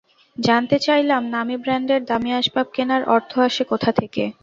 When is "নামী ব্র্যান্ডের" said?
1.27-2.01